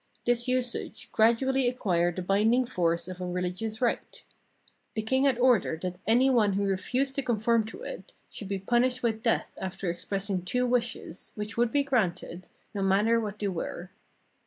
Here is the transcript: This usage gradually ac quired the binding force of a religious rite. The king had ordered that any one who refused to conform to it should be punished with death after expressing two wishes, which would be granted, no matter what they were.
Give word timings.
This 0.25 0.47
usage 0.47 1.11
gradually 1.11 1.67
ac 1.67 1.77
quired 1.77 2.15
the 2.15 2.23
binding 2.23 2.65
force 2.65 3.07
of 3.07 3.21
a 3.21 3.25
religious 3.27 3.83
rite. 3.83 4.23
The 4.95 5.03
king 5.03 5.25
had 5.25 5.37
ordered 5.37 5.83
that 5.83 5.99
any 6.07 6.27
one 6.27 6.53
who 6.53 6.63
refused 6.65 7.13
to 7.17 7.21
conform 7.21 7.65
to 7.67 7.83
it 7.83 8.11
should 8.27 8.47
be 8.47 8.57
punished 8.57 9.03
with 9.03 9.21
death 9.21 9.53
after 9.61 9.91
expressing 9.91 10.43
two 10.43 10.65
wishes, 10.65 11.33
which 11.35 11.55
would 11.55 11.69
be 11.69 11.83
granted, 11.83 12.47
no 12.73 12.81
matter 12.81 13.19
what 13.21 13.37
they 13.37 13.47
were. 13.49 13.91